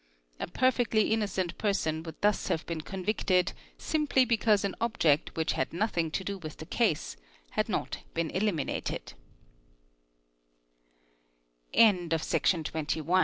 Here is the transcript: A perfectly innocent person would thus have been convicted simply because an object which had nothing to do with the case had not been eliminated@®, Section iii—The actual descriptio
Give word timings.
A 0.39 0.47
perfectly 0.47 1.11
innocent 1.13 1.59
person 1.59 2.01
would 2.01 2.19
thus 2.21 2.47
have 2.47 2.65
been 2.65 2.81
convicted 2.81 3.53
simply 3.77 4.25
because 4.25 4.63
an 4.63 4.73
object 4.81 5.29
which 5.37 5.51
had 5.53 5.71
nothing 5.71 6.09
to 6.09 6.23
do 6.23 6.39
with 6.39 6.57
the 6.57 6.65
case 6.65 7.17
had 7.51 7.69
not 7.69 7.99
been 8.15 8.31
eliminated@®, 8.31 9.13
Section 12.19 12.61
iii—The 12.61 12.79
actual 12.79 13.03
descriptio 13.03 13.19